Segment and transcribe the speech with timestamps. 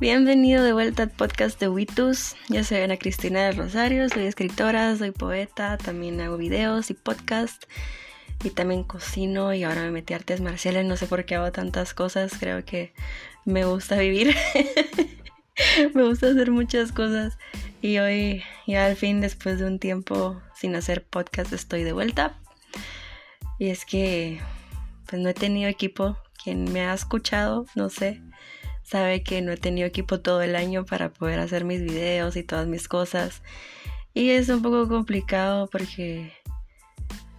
[0.00, 2.34] Bienvenido de vuelta al podcast de Witus.
[2.48, 7.64] Yo soy Ana Cristina del Rosario, soy escritora, soy poeta, también hago videos y podcast
[8.42, 11.52] y también cocino y ahora me metí a artes marciales, no sé por qué hago
[11.52, 12.94] tantas cosas, creo que
[13.44, 14.34] me gusta vivir,
[15.94, 17.36] me gusta hacer muchas cosas
[17.82, 22.40] y hoy ya al fin después de un tiempo sin hacer podcast estoy de vuelta.
[23.58, 24.40] Y es que
[25.04, 28.22] pues no he tenido equipo, quien me ha escuchado, no sé,
[28.82, 32.42] sabe que no he tenido equipo todo el año para poder hacer mis videos y
[32.42, 33.42] todas mis cosas
[34.12, 36.32] y es un poco complicado porque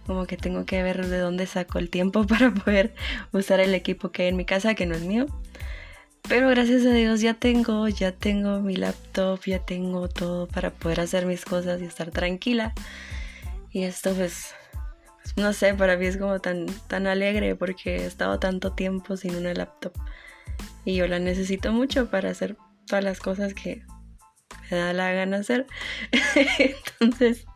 [0.06, 2.94] como que tengo que ver de dónde saco el tiempo para poder
[3.32, 5.26] usar el equipo que hay en mi casa, que no es mío.
[6.28, 11.00] Pero gracias a Dios ya tengo, ya tengo mi laptop, ya tengo todo para poder
[11.00, 12.72] hacer mis cosas y estar tranquila.
[13.70, 14.54] Y esto pues,
[15.36, 19.34] no sé, para mí es como tan, tan alegre porque he estado tanto tiempo sin
[19.34, 19.92] una laptop.
[20.84, 23.82] Y yo la necesito mucho para hacer todas las cosas que
[24.70, 25.66] me da la gana hacer.
[27.00, 27.46] Entonces,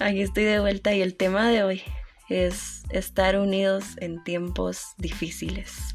[0.00, 1.82] Aquí estoy de vuelta y el tema de hoy
[2.30, 5.94] es estar unidos en tiempos difíciles.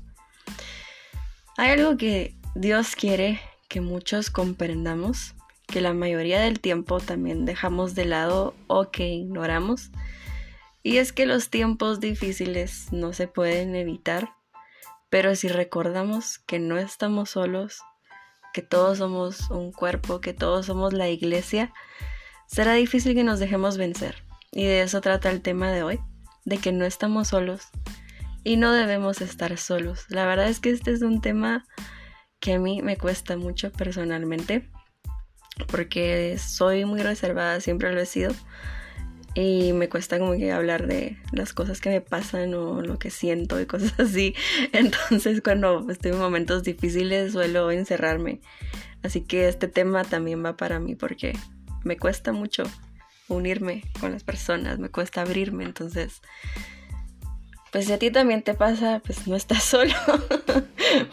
[1.58, 5.34] Hay algo que Dios quiere que muchos comprendamos,
[5.66, 9.90] que la mayoría del tiempo también dejamos de lado o que ignoramos,
[10.84, 14.35] y es que los tiempos difíciles no se pueden evitar,
[15.10, 17.82] pero si recordamos que no estamos solos,
[18.54, 21.74] que todos somos un cuerpo, que todos somos la iglesia,
[22.48, 24.24] será difícil que nos dejemos vencer.
[24.52, 26.00] Y de eso trata el tema de hoy,
[26.46, 27.70] de que no estamos solos
[28.46, 30.06] y no debemos estar solos.
[30.08, 31.66] La verdad es que este es un tema
[32.40, 34.70] que a mí me cuesta mucho personalmente,
[35.68, 38.34] porque soy muy reservada, siempre lo he sido.
[39.36, 43.12] Y me cuesta como que hablar de las cosas que me pasan o lo que
[43.12, 44.34] siento y cosas así.
[44.72, 48.40] Entonces cuando estoy en momentos difíciles suelo encerrarme.
[49.04, 51.38] Así que este tema también va para mí porque
[51.84, 52.64] me cuesta mucho
[53.28, 56.22] unirme con las personas, me cuesta abrirme, entonces,
[57.72, 59.94] pues si a ti también te pasa, pues no estás solo,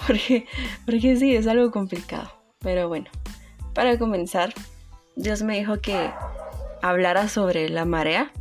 [0.07, 0.47] porque,
[0.85, 2.33] porque sí, es algo complicado.
[2.61, 3.11] Pero bueno,
[3.75, 4.55] para comenzar,
[5.17, 6.11] Dios me dijo que
[6.83, 8.33] hablara sobre la marea.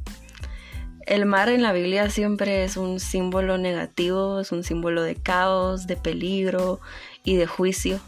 [1.05, 5.87] El mar en la Biblia siempre es un símbolo negativo, es un símbolo de caos,
[5.87, 6.79] de peligro
[7.23, 7.99] y de juicio.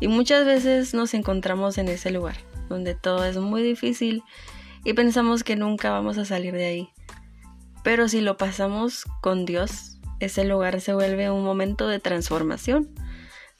[0.00, 2.36] Y muchas veces nos encontramos en ese lugar
[2.68, 4.22] donde todo es muy difícil
[4.84, 6.90] y pensamos que nunca vamos a salir de ahí.
[7.82, 12.88] Pero si lo pasamos con Dios, ese lugar se vuelve un momento de transformación,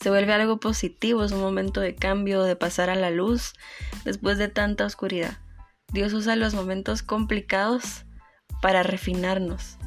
[0.01, 3.55] se vuelve algo positivo, es un momento de cambio, de pasar a la luz
[4.05, 5.39] después de tanta oscuridad.
[5.93, 8.05] Dios usa los momentos complicados
[8.61, 9.79] para refinarnos.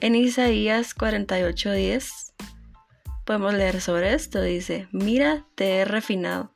[0.00, 2.32] En Isaías 48:10
[3.24, 6.52] podemos leer sobre esto, dice, mira, te he refinado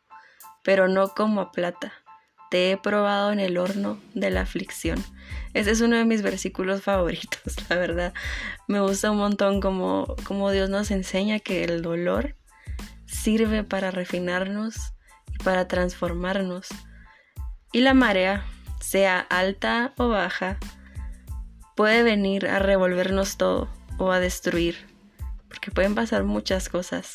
[0.66, 1.92] pero no como a plata.
[2.50, 5.02] Te he probado en el horno de la aflicción.
[5.54, 8.12] Ese es uno de mis versículos favoritos, la verdad.
[8.66, 12.34] Me gusta un montón como, como Dios nos enseña que el dolor
[13.06, 14.92] sirve para refinarnos
[15.32, 16.66] y para transformarnos.
[17.72, 18.44] Y la marea,
[18.86, 20.58] sea alta o baja,
[21.74, 24.86] puede venir a revolvernos todo o a destruir,
[25.48, 27.10] porque pueden pasar muchas cosas.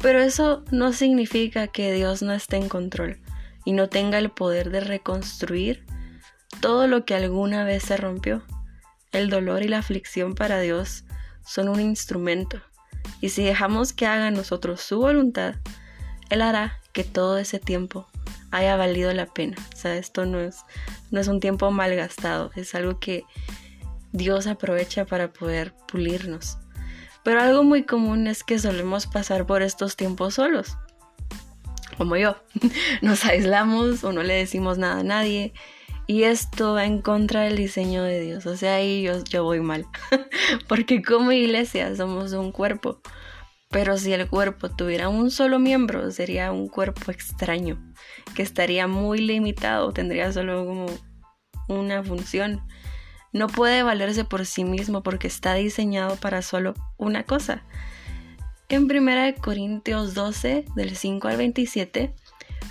[0.00, 3.20] Pero eso no significa que Dios no esté en control
[3.64, 5.86] y no tenga el poder de reconstruir
[6.60, 8.42] todo lo que alguna vez se rompió.
[9.12, 11.04] El dolor y la aflicción para Dios
[11.44, 12.60] son un instrumento
[13.20, 15.54] y si dejamos que haga nosotros su voluntad,
[16.30, 18.08] Él hará que todo ese tiempo
[18.52, 19.56] haya valido la pena.
[19.74, 20.58] O sea, esto no es,
[21.10, 23.24] no es un tiempo malgastado, es algo que
[24.12, 26.58] Dios aprovecha para poder pulirnos.
[27.24, 30.76] Pero algo muy común es que solemos pasar por estos tiempos solos.
[31.96, 32.36] Como yo.
[33.02, 35.52] Nos aislamos o no le decimos nada a nadie.
[36.06, 38.44] Y esto va en contra del diseño de Dios.
[38.46, 39.86] O sea, ahí yo, yo voy mal.
[40.68, 43.00] Porque como iglesia somos un cuerpo.
[43.72, 47.82] Pero si el cuerpo tuviera un solo miembro, sería un cuerpo extraño,
[48.36, 50.86] que estaría muy limitado, tendría solo como
[51.68, 52.62] una función
[53.32, 57.64] no puede valerse por sí mismo porque está diseñado para solo una cosa.
[58.68, 62.14] En 1 Corintios 12, del 5 al 27,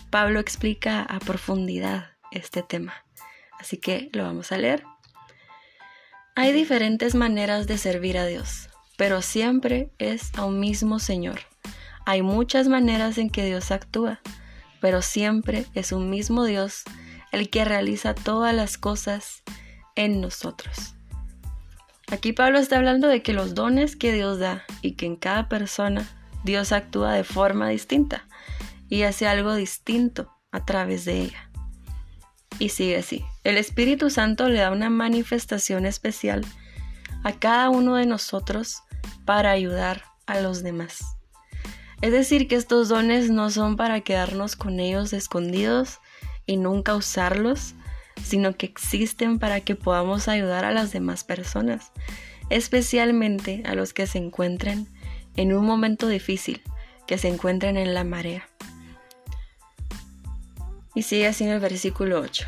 [0.10, 2.94] Pablo explica a profundidad este tema.
[3.60, 4.84] Así que lo vamos a leer.
[6.36, 8.70] Hay diferentes maneras de servir a Dios,
[9.02, 11.40] pero siempre es a un mismo Señor.
[12.06, 14.22] Hay muchas maneras en que Dios actúa,
[14.80, 16.84] pero siempre es un mismo Dios
[17.32, 19.42] el que realiza todas las cosas
[19.96, 20.94] en nosotros.
[22.12, 25.50] Aquí Pablo está hablando de que los dones que Dios da y que en cada
[25.50, 26.08] persona
[26.44, 28.28] Dios actúa de forma distinta
[28.88, 31.50] y hace algo distinto a través de ella.
[32.60, 33.26] Y sigue así.
[33.44, 36.46] El Espíritu Santo le da una manifestación especial
[37.24, 38.84] a cada uno de nosotros
[39.26, 41.18] para ayudar a los demás.
[42.02, 46.00] Es decir, que estos dones no son para quedarnos con ellos escondidos
[46.46, 47.76] y nunca usarlos,
[48.24, 51.92] sino que existen para que podamos ayudar a las demás personas,
[52.50, 54.88] especialmente a los que se encuentren
[55.36, 56.62] en un momento difícil,
[57.06, 58.50] que se encuentren en la marea.
[60.96, 62.48] Y sigue así en el versículo 8.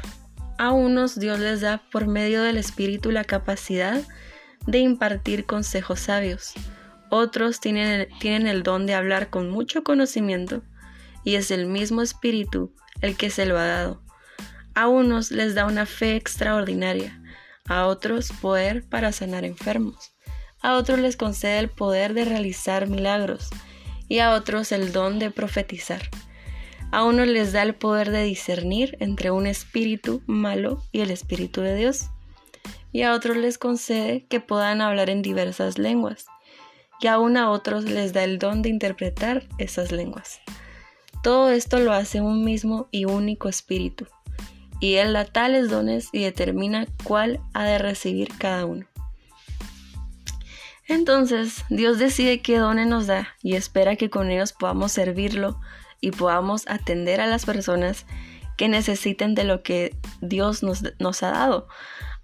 [0.58, 4.02] A unos Dios les da por medio del Espíritu la capacidad
[4.66, 6.54] de impartir consejos sabios.
[7.10, 10.64] Otros tienen tienen el don de hablar con mucho conocimiento
[11.24, 14.02] y es el mismo Espíritu el que se lo ha dado.
[14.76, 17.22] A unos les da una fe extraordinaria,
[17.68, 20.14] a otros poder para sanar enfermos,
[20.62, 23.50] a otros les concede el poder de realizar milagros
[24.08, 26.02] y a otros el don de profetizar.
[26.92, 31.62] A unos les da el poder de discernir entre un espíritu malo y el espíritu
[31.62, 32.10] de Dios,
[32.94, 36.28] y a otros les concede que puedan hablar en diversas lenguas,
[37.02, 40.40] y aún a otros les da el don de interpretar esas lenguas.
[41.22, 44.08] Todo esto lo hace un mismo y único espíritu
[44.84, 48.86] y Él da tales dones y determina cuál ha de recibir cada uno.
[50.90, 55.58] Entonces, Dios decide qué dones nos da y espera que con ellos podamos servirlo
[56.02, 58.06] y podamos atender a las personas
[58.58, 61.70] que necesiten de lo que Dios nos, nos ha dado.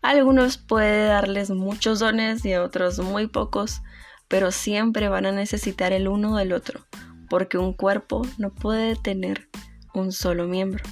[0.01, 3.81] Algunos puede darles muchos dones y a otros muy pocos,
[4.27, 6.85] pero siempre van a necesitar el uno del otro,
[7.29, 9.49] porque un cuerpo no puede tener
[9.93, 10.83] un solo miembro.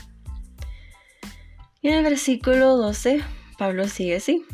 [1.82, 3.24] Y en el versículo 12,
[3.58, 4.46] Pablo sigue así.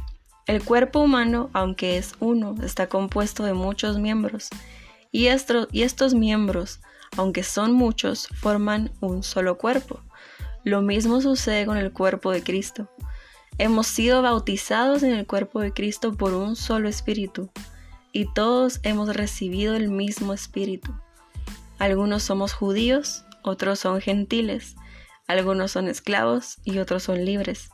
[0.46, 4.50] El cuerpo humano, aunque es uno, está compuesto de muchos miembros,
[5.12, 6.82] y estos miembros,
[7.18, 10.02] aunque son muchos, forman un solo cuerpo.
[10.64, 12.90] Lo mismo sucede con el cuerpo de Cristo.
[13.58, 17.52] Hemos sido bautizados en el cuerpo de Cristo por un solo espíritu,
[18.12, 20.94] y todos hemos recibido el mismo espíritu.
[21.80, 24.76] Algunos somos judíos, otros son gentiles,
[25.28, 27.70] algunos son esclavos y otros son libres,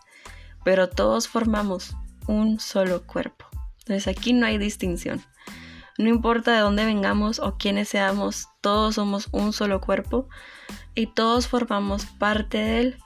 [0.63, 1.95] pero todos formamos
[2.27, 3.45] un solo cuerpo.
[3.79, 5.21] Entonces aquí no hay distinción.
[5.97, 10.29] No importa de dónde vengamos o quiénes seamos, todos somos un solo cuerpo
[10.95, 12.97] y todos formamos parte de él.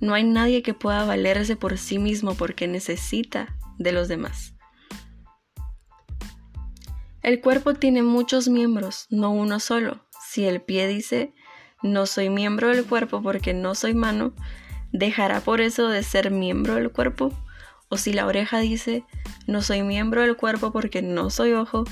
[0.00, 4.54] No hay nadie que pueda valerse por sí mismo porque necesita de los demás.
[7.22, 10.06] El cuerpo tiene muchos miembros, no uno solo.
[10.24, 11.34] Si el pie dice,
[11.82, 14.34] no soy miembro del cuerpo porque no soy mano,
[14.92, 17.32] dejará por eso de ser miembro del cuerpo.
[17.88, 19.04] O si la oreja dice,
[19.46, 21.84] no soy miembro del cuerpo porque no soy ojo,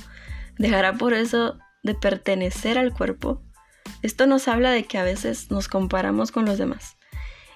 [0.59, 3.43] dejará por eso de pertenecer al cuerpo.
[4.03, 6.96] Esto nos habla de que a veces nos comparamos con los demás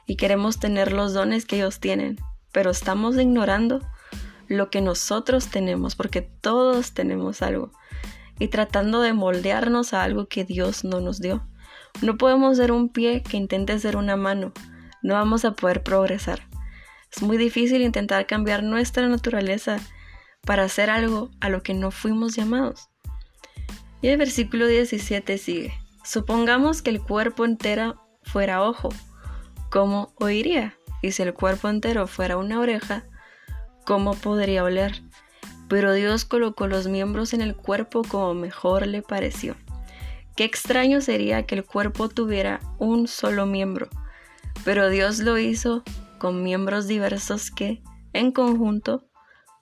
[0.07, 2.19] y queremos tener los dones que ellos tienen,
[2.53, 3.81] pero estamos ignorando
[4.49, 7.71] lo que nosotros tenemos, porque todos tenemos algo,
[8.39, 11.47] y tratando de moldearnos a algo que Dios no nos dio.
[12.03, 14.53] No podemos ser un pie que intente ser una mano.
[15.03, 16.41] No vamos a poder progresar.
[17.15, 19.79] Es muy difícil intentar cambiar nuestra naturaleza
[20.43, 22.89] para hacer algo a lo que no fuimos llamados.
[24.03, 25.75] Y el versículo 17 sigue.
[26.05, 28.89] Supongamos que el cuerpo entero fuera ojo.
[29.71, 30.75] ¿Cómo oiría?
[31.01, 33.05] Y si el cuerpo entero fuera una oreja,
[33.87, 35.01] ¿cómo podría oler?
[35.69, 39.55] Pero Dios colocó los miembros en el cuerpo como mejor le pareció.
[40.35, 43.89] Qué extraño sería que el cuerpo tuviera un solo miembro,
[44.65, 45.85] pero Dios lo hizo
[46.19, 47.81] con miembros diversos que,
[48.13, 49.07] en conjunto,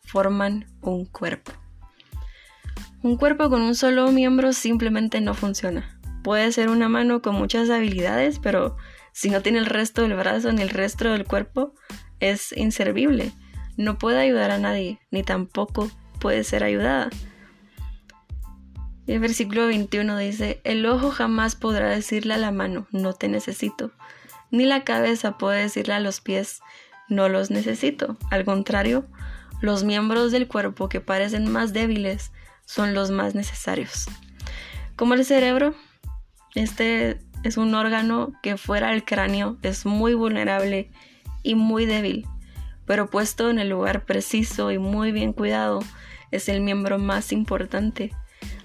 [0.05, 1.53] forman un cuerpo.
[3.03, 6.00] Un cuerpo con un solo miembro simplemente no funciona.
[6.25, 8.77] Puede ser una mano con muchas habilidades, pero
[9.19, 11.75] si no tiene el resto del brazo ni el resto del cuerpo,
[12.21, 13.33] es inservible.
[13.77, 17.11] No puede ayudar a nadie, ni tampoco puede ser ayudada.
[19.07, 23.27] Y el versículo 21 dice, el ojo jamás podrá decirle a la mano, no te
[23.27, 23.91] necesito,
[24.53, 26.61] ni la cabeza puede decirle a los pies,
[27.09, 28.17] no los necesito.
[28.31, 29.05] Al contrario,
[29.61, 32.31] los miembros del cuerpo que parecen más débiles
[32.67, 34.07] son los más necesarios.
[34.95, 35.75] Como el cerebro,
[36.55, 40.90] este es un órgano que fuera del cráneo es muy vulnerable
[41.42, 42.26] y muy débil,
[42.85, 45.80] pero puesto en el lugar preciso y muy bien cuidado,
[46.30, 48.12] es el miembro más importante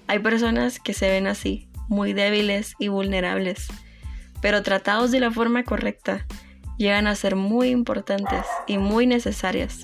[0.06, 3.68] hay personas que se ven así, muy débiles y vulnerables,
[4.40, 6.26] pero tratados de la forma correcta,
[6.76, 9.80] llegan a ser muy importantes y muy necesarias.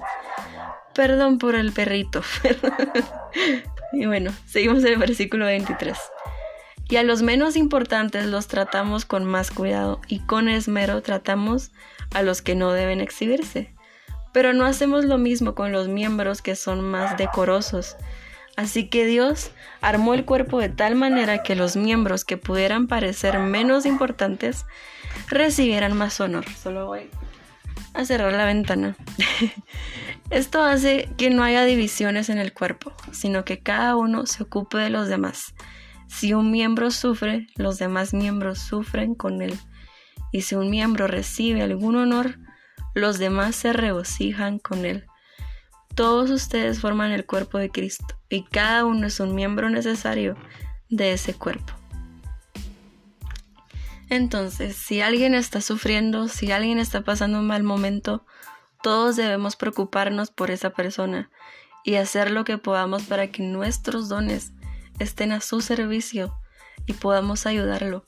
[0.94, 2.22] Perdón por el perrito.
[3.92, 5.96] y bueno, seguimos en el versículo 23.
[6.90, 11.70] Y a los menos importantes los tratamos con más cuidado y con esmero tratamos
[12.12, 13.72] a los que no deben exhibirse.
[14.32, 17.96] Pero no hacemos lo mismo con los miembros que son más decorosos.
[18.56, 23.38] Así que Dios armó el cuerpo de tal manera que los miembros que pudieran parecer
[23.38, 24.66] menos importantes
[25.28, 26.44] recibieran más honor.
[26.60, 27.08] Solo voy
[27.94, 28.96] a cerrar la ventana.
[30.30, 34.78] Esto hace que no haya divisiones en el cuerpo, sino que cada uno se ocupe
[34.78, 35.54] de los demás.
[36.10, 39.56] Si un miembro sufre, los demás miembros sufren con él.
[40.32, 42.38] Y si un miembro recibe algún honor,
[42.94, 45.06] los demás se regocijan con él.
[45.94, 50.36] Todos ustedes forman el cuerpo de Cristo y cada uno es un miembro necesario
[50.88, 51.72] de ese cuerpo.
[54.08, 58.26] Entonces, si alguien está sufriendo, si alguien está pasando un mal momento,
[58.82, 61.30] todos debemos preocuparnos por esa persona
[61.84, 64.52] y hacer lo que podamos para que nuestros dones
[65.00, 66.34] estén a su servicio
[66.86, 68.04] y podamos ayudarlo.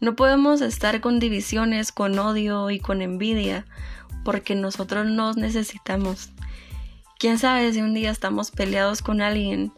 [0.00, 3.64] No podemos estar con divisiones, con odio y con envidia,
[4.24, 6.30] porque nosotros nos necesitamos.
[7.18, 9.72] Quién sabe si un día estamos peleados con alguien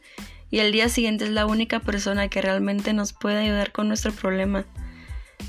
[0.50, 4.12] y el día siguiente es la única persona que realmente nos puede ayudar con nuestro
[4.12, 4.64] problema.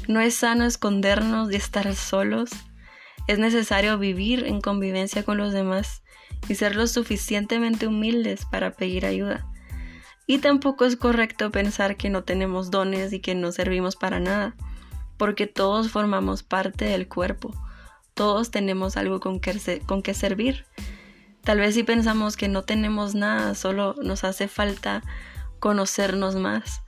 [0.08, 2.50] No es sano escondernos y estar solos.
[3.28, 6.04] Es necesario vivir en convivencia con los demás
[6.50, 9.46] y ser lo suficientemente humildes para pedir ayuda.
[10.28, 14.56] Y tampoco es correcto pensar que no tenemos dones y que no servimos para nada,
[15.18, 17.54] porque todos formamos parte del cuerpo,
[18.16, 20.66] todos tenemos algo con que, con que servir.
[21.44, 25.04] Tal vez si pensamos que no tenemos nada, solo nos hace falta
[25.60, 26.82] conocernos más,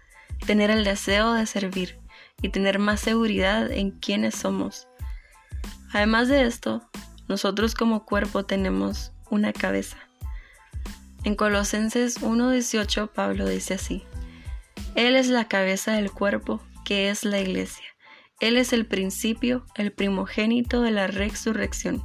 [0.45, 1.99] tener el deseo de servir
[2.41, 4.87] y tener más seguridad en quiénes somos.
[5.93, 6.89] Además de esto,
[7.27, 9.97] nosotros como cuerpo tenemos una cabeza.
[11.27, 14.05] En Colosenses 1.18 Pablo dice así,
[14.95, 17.83] Él es la cabeza del cuerpo, que es la iglesia.
[18.39, 22.01] Él es el principio, el primogénito de la resurrección,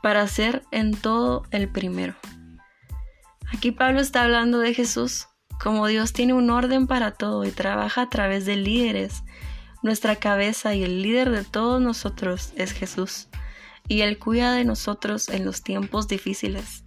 [0.00, 2.14] para ser en todo el primero.
[3.52, 5.26] Aquí Pablo está hablando de Jesús,
[5.60, 9.24] como Dios tiene un orden para todo y trabaja a través de líderes,
[9.82, 13.28] nuestra cabeza y el líder de todos nosotros es Jesús,
[13.88, 16.84] y Él cuida de nosotros en los tiempos difíciles.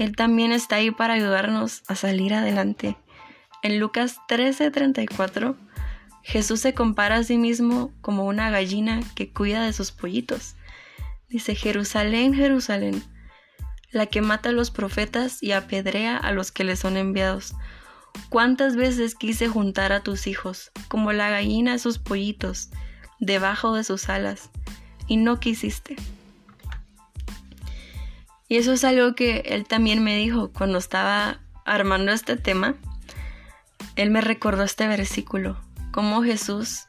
[0.00, 2.96] Él también está ahí para ayudarnos a salir adelante.
[3.62, 5.58] En Lucas 13:34,
[6.22, 10.56] Jesús se compara a sí mismo como una gallina que cuida de sus pollitos.
[11.28, 13.02] Dice, Jerusalén, Jerusalén,
[13.90, 17.54] la que mata a los profetas y apedrea a los que le son enviados.
[18.30, 22.70] ¿Cuántas veces quise juntar a tus hijos, como la gallina a sus pollitos,
[23.18, 24.48] debajo de sus alas,
[25.06, 25.96] y no quisiste?
[28.50, 32.74] Y eso es algo que él también me dijo cuando estaba armando este tema.
[33.96, 35.58] Él me recordó este versículo,
[35.90, 36.88] como Jesús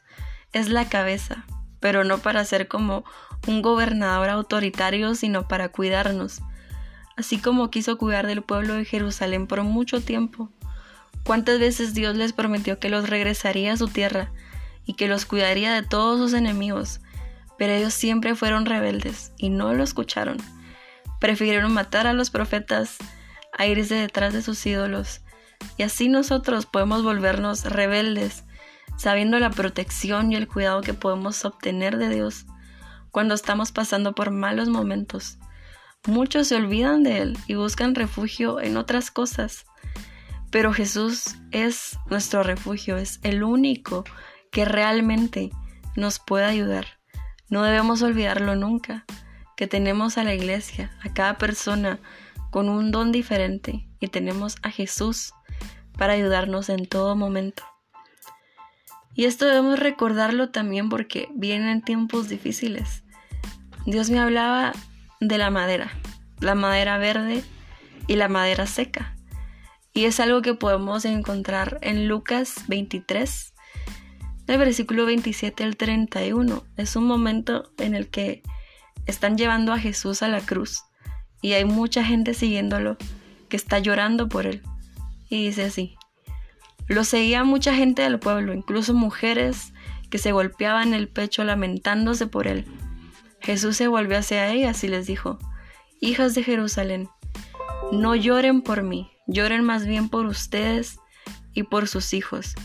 [0.52, 1.46] es la cabeza,
[1.80, 3.06] pero no para ser como
[3.48, 6.42] un gobernador autoritario, sino para cuidarnos
[7.22, 10.50] así como quiso cuidar del pueblo de Jerusalén por mucho tiempo.
[11.24, 14.32] ¿Cuántas veces Dios les prometió que los regresaría a su tierra
[14.86, 17.00] y que los cuidaría de todos sus enemigos?
[17.58, 20.38] Pero ellos siempre fueron rebeldes y no lo escucharon.
[21.22, 22.98] Prefirieron matar a los profetas
[23.58, 25.22] a irse detrás de sus ídolos.
[25.78, 28.44] Y así nosotros podemos volvernos rebeldes,
[28.98, 32.48] sabiendo la protección y el cuidado que podemos obtener de Dios
[33.12, 35.38] cuando estamos pasando por malos momentos.
[36.08, 39.66] Muchos se olvidan de Él y buscan refugio en otras cosas.
[40.50, 44.06] Pero Jesús es nuestro refugio, es el único
[44.52, 45.52] que realmente
[45.96, 46.88] nos puede ayudar.
[47.48, 49.06] No debemos olvidarlo nunca,
[49.56, 52.00] que tenemos a la iglesia, a cada persona
[52.52, 55.34] con un don diferente y tenemos a Jesús
[55.98, 57.64] para ayudarnos en todo momento.
[59.14, 63.04] Y esto debemos recordarlo también porque vienen tiempos difíciles.
[63.86, 64.74] Dios me hablaba
[65.20, 65.92] de la madera,
[66.40, 67.44] la madera verde
[68.08, 69.16] y la madera seca.
[69.94, 73.54] Y es algo que podemos encontrar en Lucas 23,
[74.46, 76.64] del versículo 27 al 31.
[76.78, 78.42] Es un momento en el que
[79.12, 80.84] están llevando a Jesús a la cruz
[81.42, 82.98] y hay mucha gente siguiéndolo
[83.50, 84.62] que está llorando por él.
[85.30, 85.96] Y dice así,
[86.88, 89.74] lo seguía mucha gente del pueblo, incluso mujeres
[90.10, 92.66] que se golpeaban el pecho lamentándose por él.
[93.40, 95.40] Jesús se volvió hacia ellas y les dijo,
[96.00, 97.10] Hijas de Jerusalén,
[97.92, 101.00] no lloren por mí, lloren más bien por ustedes
[101.54, 102.56] y por sus hijos.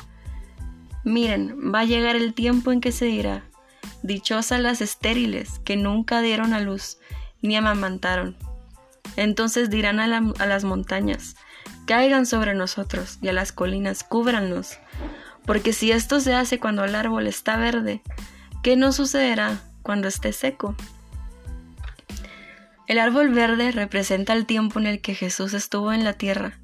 [1.04, 3.44] Miren, va a llegar el tiempo en que se dirá,
[4.06, 6.98] dichosas las estériles que nunca dieron a luz
[7.42, 8.36] ni amamantaron.
[9.16, 11.36] Entonces dirán a, las montañas,
[11.86, 14.78] caigan sobre nosotros y a las colinas cúbranos,
[15.44, 18.02] Porque si esto se hace cuando el árbol está verde,
[18.62, 20.74] ¿qué no sucederá cuando esté seco?
[22.88, 26.58] El árbol verde representa el tiempo en el que Jesús estuvo en la tierra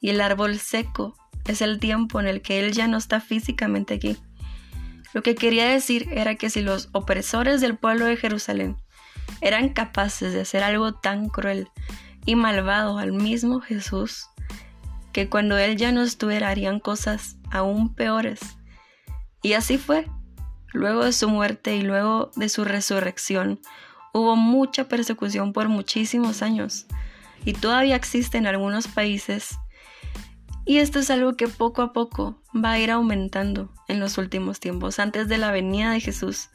[0.00, 1.16] y el árbol seco
[1.46, 4.16] es el tiempo en el que Él ya no está físicamente aquí.
[5.12, 8.76] Lo que quería decir era que si los opresores del pueblo de Jerusalén
[9.40, 11.68] eran capaces de hacer algo tan cruel
[12.26, 14.26] y malvado al mismo Jesús,
[15.12, 18.40] que cuando Él ya no estuviera harían cosas aún peores.
[19.42, 20.06] Y así fue.
[20.72, 23.60] Luego de su muerte y luego de su resurrección,
[24.12, 26.86] hubo mucha persecución por muchísimos años
[27.44, 29.58] y todavía existe en algunos países
[30.70, 34.60] y esto es algo que poco a poco va a ir aumentando en los últimos
[34.60, 35.00] tiempos.
[35.00, 36.48] Antes de la venida de Jesús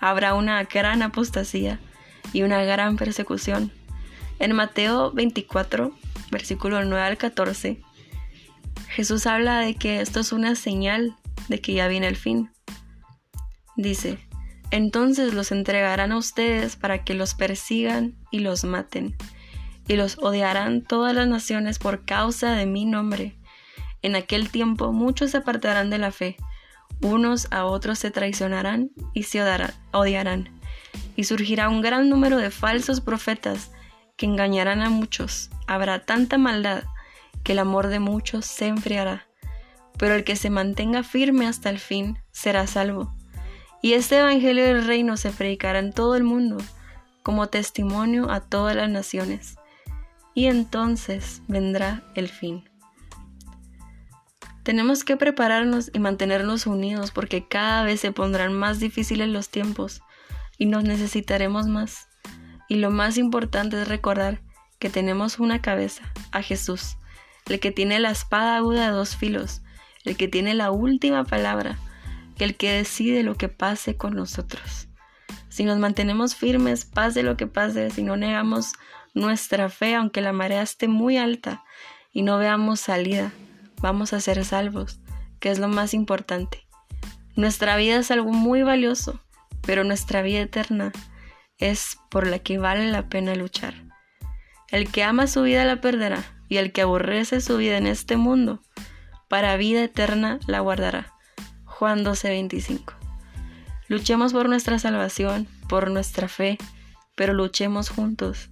[0.00, 1.80] habrá una gran apostasía
[2.32, 3.72] y una gran persecución.
[4.38, 5.92] En Mateo 24,
[6.30, 7.82] versículo 9 al 14,
[8.86, 11.16] Jesús habla de que esto es una señal
[11.48, 12.52] de que ya viene el fin.
[13.74, 14.20] Dice,
[14.70, 19.16] entonces los entregarán a ustedes para que los persigan y los maten,
[19.88, 23.36] y los odiarán todas las naciones por causa de mi nombre
[24.06, 26.36] en aquel tiempo muchos se apartarán de la fe,
[27.02, 29.42] unos a otros se traicionarán y se
[29.92, 30.48] odiarán,
[31.16, 33.70] y surgirá un gran número de falsos profetas
[34.16, 35.50] que engañarán a muchos.
[35.66, 36.84] Habrá tanta maldad
[37.42, 39.26] que el amor de muchos se enfriará,
[39.98, 43.12] pero el que se mantenga firme hasta el fin será salvo.
[43.82, 46.58] Y este Evangelio del Reino se predicará en todo el mundo
[47.22, 49.56] como testimonio a todas las naciones,
[50.32, 52.64] y entonces vendrá el fin.
[54.66, 60.02] Tenemos que prepararnos y mantenernos unidos porque cada vez se pondrán más difíciles los tiempos
[60.58, 62.08] y nos necesitaremos más.
[62.68, 64.40] Y lo más importante es recordar
[64.80, 66.96] que tenemos una cabeza, a Jesús,
[67.48, 69.62] el que tiene la espada aguda de dos filos,
[70.04, 71.78] el que tiene la última palabra,
[72.40, 74.88] el que decide lo que pase con nosotros.
[75.48, 78.72] Si nos mantenemos firmes, pase lo que pase, si no negamos
[79.14, 81.62] nuestra fe, aunque la marea esté muy alta
[82.12, 83.30] y no veamos salida,
[83.80, 85.00] vamos a ser salvos,
[85.40, 86.66] que es lo más importante.
[87.34, 89.20] Nuestra vida es algo muy valioso,
[89.62, 90.92] pero nuestra vida eterna
[91.58, 93.74] es por la que vale la pena luchar.
[94.70, 98.16] El que ama su vida la perderá, y el que aborrece su vida en este
[98.16, 98.62] mundo,
[99.28, 101.12] para vida eterna la guardará.
[101.64, 102.94] Juan 12:25.
[103.88, 106.58] Luchemos por nuestra salvación, por nuestra fe,
[107.14, 108.50] pero luchemos juntos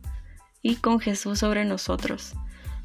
[0.63, 2.35] y con Jesús sobre nosotros.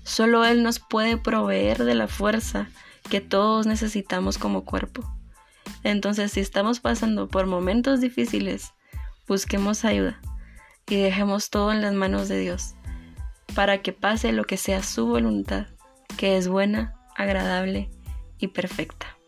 [0.10, 2.68] Solo Él nos puede proveer de la fuerza
[3.12, 5.04] que todos necesitamos como cuerpo.
[5.84, 8.74] Entonces, si estamos pasando por momentos difíciles,
[9.28, 10.20] busquemos ayuda
[10.88, 12.74] y dejemos todo en las manos de Dios,
[13.54, 15.68] para que pase lo que sea su voluntad,
[16.18, 17.92] que es buena, agradable
[18.40, 19.19] y perfecta.